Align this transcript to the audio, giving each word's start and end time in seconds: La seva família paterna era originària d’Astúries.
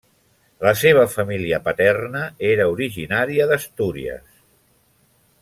La 0.67 0.71
seva 0.83 1.03
família 1.15 1.59
paterna 1.67 2.23
era 2.53 2.67
originària 2.73 3.49
d’Astúries. 3.53 4.35